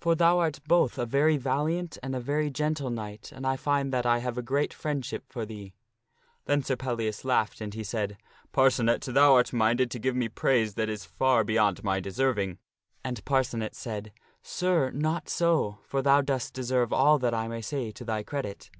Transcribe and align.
For 0.00 0.16
thou 0.16 0.40
art 0.40 0.58
both 0.66 0.98
a 0.98 1.06
very 1.06 1.36
valiant 1.36 1.96
and 2.02 2.16
a 2.16 2.18
very 2.18 2.50
gentle 2.50 2.90
knight, 2.90 3.30
and 3.32 3.46
I 3.46 3.56
find 3.56 3.92
that 3.92 4.04
I 4.04 4.18
have 4.18 4.36
a 4.36 4.42
great 4.42 4.74
friend 4.74 5.04
ship 5.06 5.22
for 5.28 5.46
thee." 5.46 5.74
Then 6.46 6.64
Sir 6.64 6.74
Pellias 6.74 7.24
laughed, 7.24 7.60
and 7.60 7.72
he 7.72 7.84
said," 7.84 8.16
Parcenet, 8.52 9.00
thou 9.02 9.34
art 9.34 9.52
minded 9.52 9.88
to 9.92 10.00
give 10.00 10.16
me 10.16 10.28
praise 10.28 10.74
that 10.74 10.88
is 10.88 11.04
far 11.04 11.44
beyond 11.44 11.84
my 11.84 12.00
deserving." 12.00 12.58
And 13.04 13.24
Parcenet 13.24 13.76
said," 13.76 14.10
Sir, 14.42 14.90
not 14.90 15.28
so, 15.28 15.78
for 15.84 16.02
thou 16.02 16.20
dost 16.20 16.52
deserve 16.52 16.92
all 16.92 17.20
that 17.20 17.32
I 17.32 17.46
may 17.46 17.60
say 17.60 17.92
to 17.92 18.04
thy 18.04 18.24
credit." 18.24 18.72